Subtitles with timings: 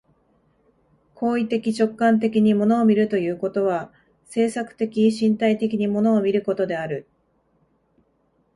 [1.13, 3.93] 行為的直観的に物を見るということは、
[4.25, 7.05] 制作的身体的に物を見ることである。